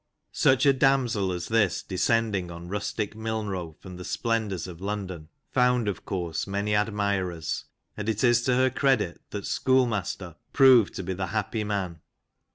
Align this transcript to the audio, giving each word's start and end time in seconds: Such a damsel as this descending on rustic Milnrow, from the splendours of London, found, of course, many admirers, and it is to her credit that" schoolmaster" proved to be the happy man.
Such 0.33 0.65
a 0.65 0.73
damsel 0.73 1.31
as 1.31 1.47
this 1.47 1.83
descending 1.83 2.49
on 2.49 2.67
rustic 2.69 3.13
Milnrow, 3.13 3.75
from 3.79 3.97
the 3.97 4.03
splendours 4.03 4.65
of 4.65 4.81
London, 4.81 5.27
found, 5.51 5.87
of 5.87 6.05
course, 6.05 6.47
many 6.47 6.73
admirers, 6.73 7.65
and 7.95 8.09
it 8.09 8.23
is 8.23 8.41
to 8.45 8.55
her 8.55 8.71
credit 8.71 9.21
that" 9.29 9.45
schoolmaster" 9.45 10.37
proved 10.53 10.95
to 10.95 11.03
be 11.03 11.13
the 11.13 11.27
happy 11.27 11.63
man. 11.63 11.99